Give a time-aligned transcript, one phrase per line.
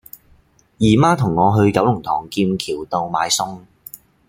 [0.79, 3.59] 姨媽同我去九龍塘劍橋道買餸